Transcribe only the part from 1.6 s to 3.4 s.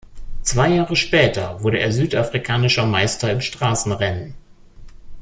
wurde er südafrikanischer Meister im